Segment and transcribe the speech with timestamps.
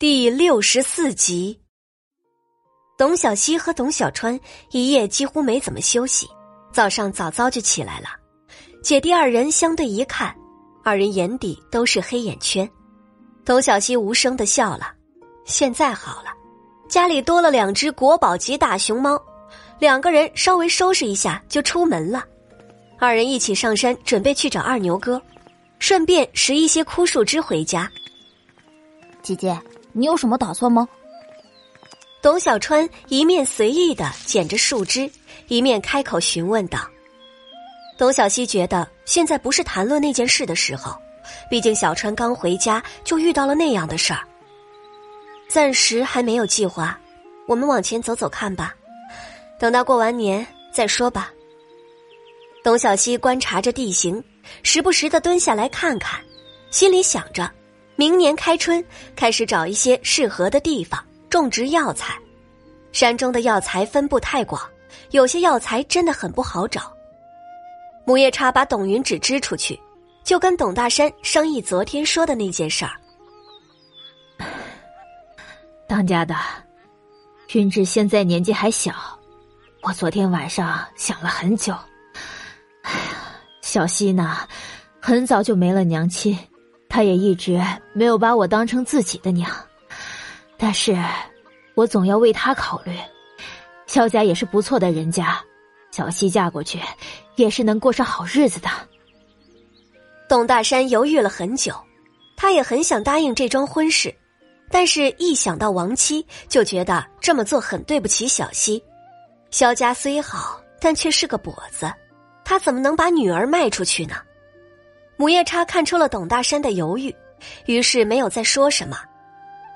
[0.00, 1.60] 第六十四集，
[2.96, 4.40] 董小希和董小川
[4.70, 6.26] 一夜几乎没怎么休息，
[6.72, 8.08] 早上早早就起来了。
[8.82, 10.34] 姐弟二人相对一看，
[10.82, 12.66] 二人眼底都是黑眼圈。
[13.44, 14.90] 董小希无声的笑了。
[15.44, 16.30] 现在好了，
[16.88, 19.22] 家里多了两只国宝级大熊猫，
[19.78, 22.24] 两个人稍微收拾一下就出门了。
[22.98, 25.20] 二人一起上山，准备去找二牛哥，
[25.78, 27.86] 顺便拾一些枯树枝回家。
[29.22, 29.60] 姐姐。
[29.92, 30.88] 你有什么打算吗？
[32.22, 35.10] 董小川一面随意的捡着树枝，
[35.48, 36.86] 一面开口询问道。
[37.96, 40.94] 董小希觉得现在不是谈论那件事的时候，
[41.48, 44.20] 毕竟小川刚回家就遇到了那样的事儿。
[45.48, 46.98] 暂时还没有计划，
[47.48, 48.74] 我们往前走走看吧，
[49.58, 51.32] 等到过完年再说吧。
[52.62, 54.22] 董小希观察着地形，
[54.62, 56.20] 时不时的蹲下来看看，
[56.70, 57.50] 心里想着。
[58.00, 58.82] 明年开春，
[59.14, 62.18] 开始找一些适合的地方种植药材。
[62.92, 64.58] 山中的药材分布太广，
[65.10, 66.90] 有些药材真的很不好找。
[68.06, 69.78] 母夜叉把董云芷支出去，
[70.24, 72.92] 就跟董大山商议昨天说的那件事儿。
[75.86, 76.34] 当家的，
[77.52, 78.94] 云芷现在年纪还小，
[79.82, 81.74] 我昨天晚上想了很久。
[82.80, 83.12] 哎呀，
[83.60, 84.38] 小希呢，
[84.98, 86.34] 很早就没了娘亲。
[86.90, 87.58] 他也一直
[87.94, 89.48] 没有把我当成自己的娘，
[90.58, 90.98] 但是，
[91.76, 92.92] 我总要为他考虑。
[93.86, 95.40] 萧家也是不错的人家，
[95.92, 96.80] 小西嫁过去，
[97.36, 98.68] 也是能过上好日子的。
[100.28, 101.74] 董大山犹豫了很久，
[102.36, 104.14] 他也很想答应这桩婚事，
[104.68, 108.82] 但是一想到亡妻，就觉得这么做很对不起小西。
[109.50, 111.92] 萧家虽好，但却是个跛子，
[112.44, 114.16] 他怎么能把女儿卖出去呢？
[115.20, 117.14] 母夜叉看出了董大山的犹豫，
[117.66, 118.96] 于是没有再说什么。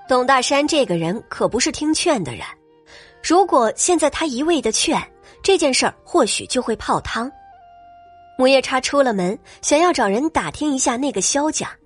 [0.08, 2.46] 董大山这个人可不是听劝的人，
[3.22, 4.98] 如果现在他一味的劝，
[5.42, 7.30] 这件事儿或许就会泡汤。
[8.38, 11.76] 母夜叉出了门，想要找人打听一下那个萧家，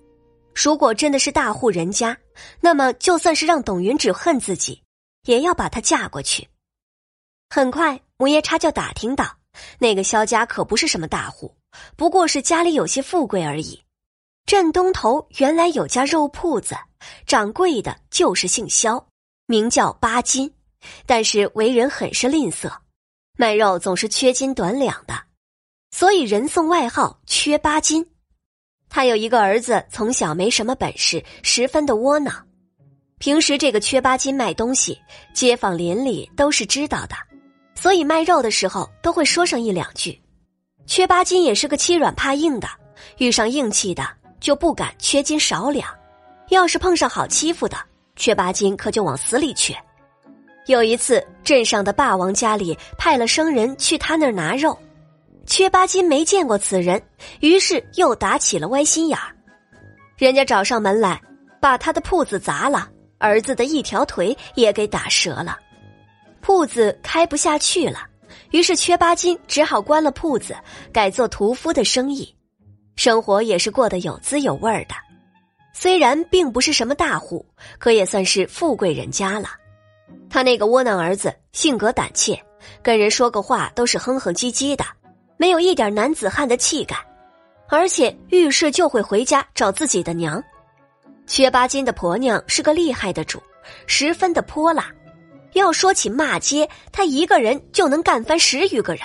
[0.55, 2.17] 如果真的是大户人家，
[2.61, 4.81] 那么就算是让董云芷恨自己，
[5.25, 6.47] 也要把她嫁过去。
[7.49, 9.25] 很快，母夜叉就打听到，
[9.79, 11.53] 那个萧家可不是什么大户。
[11.95, 13.81] 不过是家里有些富贵而已。
[14.45, 16.75] 镇东头原来有家肉铺子，
[17.27, 19.07] 掌柜的就是姓肖，
[19.45, 20.51] 名叫八斤，
[21.05, 22.71] 但是为人很是吝啬，
[23.37, 25.13] 卖肉总是缺斤短两的，
[25.91, 28.05] 所以人送外号“缺八斤”。
[28.89, 32.47] 他有一个儿子，从小没什么本事，十分的窝囊。
[33.19, 34.99] 平时这个缺八斤卖东西，
[35.31, 37.15] 街坊邻里都是知道的，
[37.75, 40.19] 所以卖肉的时候都会说上一两句。
[40.89, 42.67] 缺八斤也是个欺软怕硬的，
[43.19, 45.87] 遇上硬气的就不敢缺斤少两，
[46.49, 47.77] 要是碰上好欺负的，
[48.15, 49.77] 缺八斤可就往死里缺。
[50.65, 54.75] 有一次，镇上的霸王家里派了生人去他那儿拿肉，
[55.45, 56.99] 缺八斤没见过此人，
[57.39, 59.29] 于是又打起了歪心眼儿。
[60.17, 61.21] 人家找上门来，
[61.61, 62.89] 把他的铺子砸了，
[63.19, 65.55] 儿子的一条腿也给打折了，
[66.41, 68.08] 铺子开不下去了。
[68.51, 70.55] 于是缺八斤只好关了铺子，
[70.91, 72.33] 改做屠夫的生意，
[72.95, 74.95] 生活也是过得有滋有味的。
[75.73, 77.45] 虽然并不是什么大户，
[77.77, 79.49] 可也算是富贵人家了。
[80.29, 82.37] 他那个窝囊儿子性格胆怯，
[82.81, 84.83] 跟人说个话都是哼哼唧唧的，
[85.37, 86.97] 没有一点男子汉的气概，
[87.67, 90.43] 而且遇事就会回家找自己的娘。
[91.27, 93.41] 缺八斤的婆娘是个厉害的主，
[93.85, 94.91] 十分的泼辣。
[95.53, 99.03] 要说起骂街，他一个人就能干翻十余个人。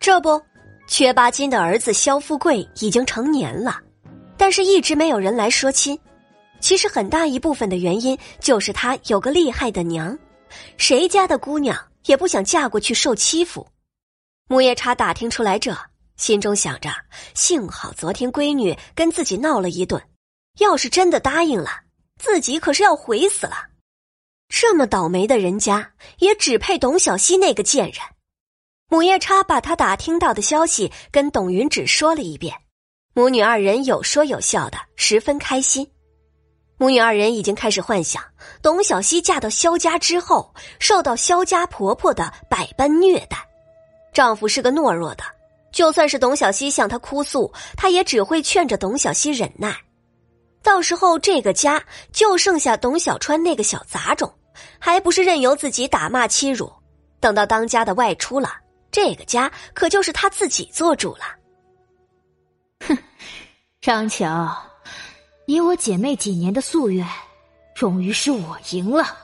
[0.00, 0.40] 这不，
[0.88, 3.80] 缺八斤的儿子肖富贵已经成年了，
[4.36, 5.98] 但是一直没有人来说亲。
[6.60, 10.16] 其实很大一部分的原因就是他有个厉害的娘，
[10.76, 11.76] 谁家的姑娘
[12.06, 13.66] 也不想嫁过去受欺负。
[14.48, 15.76] 木叶叉打听出来这，
[16.16, 16.90] 心中想着：
[17.34, 20.00] 幸好昨天闺女跟自己闹了一顿，
[20.58, 21.70] 要是真的答应了，
[22.18, 23.71] 自己可是要悔死了。
[24.54, 27.94] 这么倒霉的人家，也只配董小希那个贱人。
[28.90, 32.54] 母夜叉把他打听到的消息跟董云芷说了一遍，
[33.14, 35.90] 母女二人有说有笑的，十分开心。
[36.76, 38.22] 母女二人已经开始幻想，
[38.60, 43.38] 董小希嫁到萧家之后，受到萧家婆婆的百般虐待。
[44.12, 45.24] 丈夫是个懦弱的，
[45.72, 49.74] 就算是董小希向他哭诉，他也只会劝着董小希忍耐。
[50.62, 51.82] 到时候，这个家
[52.12, 54.30] 就剩下董小川那个小杂种。
[54.78, 56.72] 还不是任由自己打骂欺辱，
[57.20, 58.54] 等到当家的外出了，
[58.90, 61.24] 这个家可就是他自己做主了。
[62.86, 62.98] 哼，
[63.80, 64.54] 张乔，
[65.46, 67.06] 以我姐妹几年的夙愿，
[67.74, 69.16] 终于是我赢了。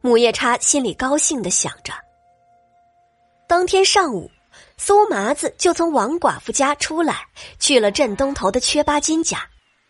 [0.00, 1.92] 母夜叉心里高兴的想着。
[3.46, 4.30] 当天上午，
[4.78, 7.26] 苏麻子就从王寡妇家出来，
[7.60, 9.46] 去了镇东头的缺八金家，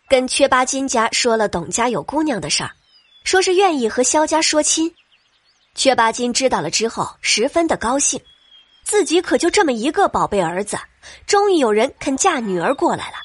[0.09, 2.71] 跟缺八金家说了董家有姑娘的事儿，
[3.23, 4.93] 说是愿意和萧家说亲。
[5.75, 8.21] 缺八金知道了之后，十分的高兴，
[8.83, 10.77] 自己可就这么一个宝贝儿子，
[11.25, 13.15] 终于有人肯嫁女儿过来了。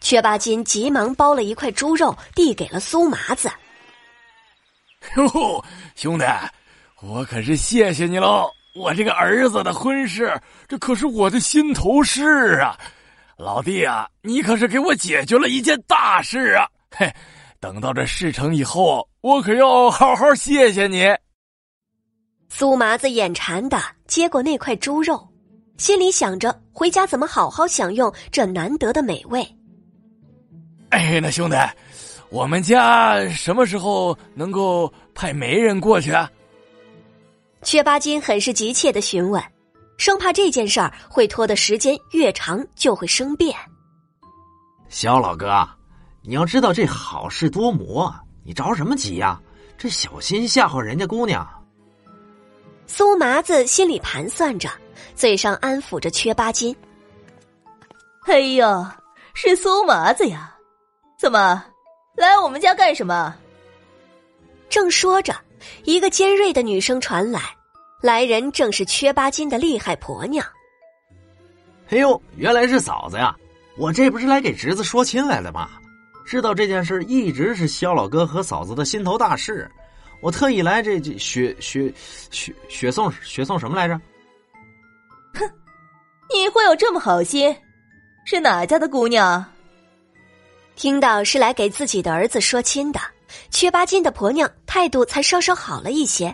[0.00, 3.50] 缺八金急忙包了一块猪肉，递给了苏麻子。
[5.16, 6.24] 哟，兄弟，
[7.00, 8.50] 我可是谢谢你喽！
[8.74, 10.38] 我这个儿子的婚事，
[10.68, 12.78] 这可是我的心头事啊！
[13.36, 16.68] 老弟啊，你可是给我解决了一件大事啊！
[16.90, 17.12] 嘿，
[17.60, 21.04] 等到这事成以后，我可要好好谢谢你。
[22.48, 25.28] 苏麻子眼馋的接过那块猪肉，
[25.76, 29.46] 心里想着回家怎么好好享用这难得的美味。
[30.88, 31.56] 哎，那兄弟。
[32.30, 36.30] 我们家什么时候能够派媒人过去啊？
[37.62, 39.42] 缺八金很是急切的询问，
[39.98, 43.54] 生怕这件事儿会拖的时间越长就会生变。
[44.88, 45.68] 肖老哥，
[46.22, 48.14] 你要知道这好事多磨，
[48.44, 49.40] 你着什么急呀？
[49.78, 51.48] 这小心吓唬人家姑娘。
[52.86, 54.68] 苏麻子心里盘算着，
[55.14, 56.76] 嘴上安抚着缺八斤。
[58.26, 58.86] 哎呦，
[59.32, 60.54] 是苏麻子呀？
[61.18, 61.64] 怎么？
[62.16, 63.34] 来我们家干什么？
[64.68, 65.34] 正说着，
[65.84, 67.40] 一个尖锐的女声传来，
[68.02, 70.46] 来人正是缺八斤的厉害婆娘。
[71.88, 73.34] 哎呦，原来是嫂子呀！
[73.78, 75.70] 我这不是来给侄子说亲来的吗？
[76.30, 79.68] 知道这件事一直是肖老哥和嫂子的心头大事，
[80.20, 81.92] 我特意来这这雪雪
[82.30, 84.00] 雪雪送雪送什么来着？
[85.34, 85.40] 哼，
[86.32, 87.52] 你会有这么好心？
[88.24, 89.44] 是哪家的姑娘？
[90.76, 93.00] 听到是来给自己的儿子说亲的，
[93.50, 96.32] 缺八斤的婆娘态度才稍稍好了一些。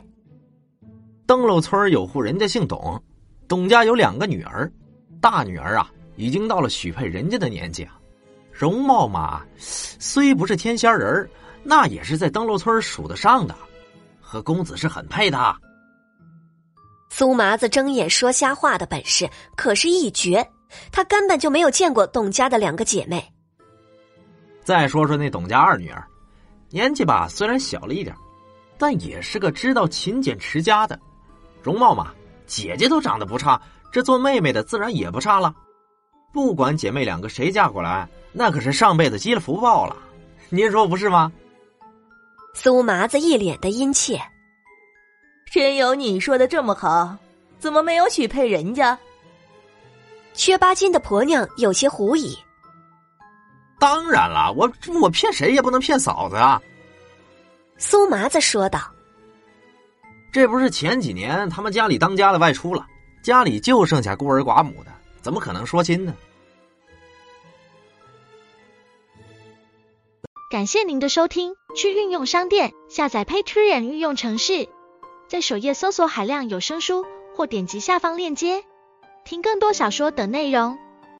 [1.25, 3.03] 登楼村有户人家姓董，
[3.49, 4.71] 董家有两个女儿，
[5.23, 7.99] 大女儿啊已经到了许配人家的年纪啊，
[8.59, 11.29] 容貌嘛虽不是天仙人
[11.63, 13.55] 那也是在灯笼村数得上的，
[14.21, 15.57] 和公子是很配的。
[17.11, 20.47] 苏麻子睁眼说瞎话的本事可是一绝，
[20.91, 23.23] 他根本就没有见过董家的两个姐妹。
[24.65, 26.07] 再说说那董家二女儿，
[26.71, 28.15] 年纪吧虽然小了一点，
[28.79, 30.99] 但也是个知道勤俭持家的，
[31.63, 32.13] 容貌嘛，
[32.47, 33.61] 姐姐都长得不差，
[33.93, 35.55] 这做妹妹的自然也不差了。
[36.37, 39.97] 不管姐妹两个谁嫁过来，那可是上辈子积了福报了，
[40.51, 41.33] 您说不是吗？
[42.53, 44.21] 苏麻子一脸的殷切，
[45.51, 47.17] 真有你说的这么好？
[47.59, 48.99] 怎么没有许配人家？
[50.35, 52.37] 缺八斤的婆娘有些狐疑。
[53.79, 56.61] 当然了，我我骗谁也不能骗嫂子啊！
[57.79, 58.79] 苏麻子说道
[60.31, 62.87] ：“这不是前几年他们家里当家的外出了，
[63.23, 64.93] 家里就剩下孤儿寡母的，
[65.27, 66.15] 怎么可能说亲呢？”
[70.49, 74.69] 感谢您的收听，去运用商店下载 Patreon 运用城市，
[75.27, 78.63] 在首页搜索海量有声书，或点击下方链接
[79.25, 80.79] 听更多小说等内容。